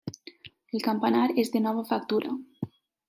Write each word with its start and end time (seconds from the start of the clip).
El 0.77 0.81
campanar 0.87 1.25
és 1.43 1.53
de 1.57 1.61
nova 1.67 1.85
factura. 1.91 2.33